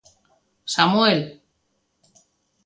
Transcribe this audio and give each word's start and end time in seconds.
Samuel. 0.65 1.21